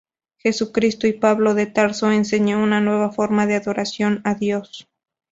Jesucristo 0.39 1.05
y 1.05 1.13
Pablo 1.13 1.53
de 1.53 1.67
Tarso 1.67 2.11
enseñó 2.11 2.57
una 2.63 2.81
nueva 2.81 3.11
forma 3.11 3.45
de 3.45 3.53
adoración 3.53 4.19
a 4.23 4.33
Dios. 4.33 4.87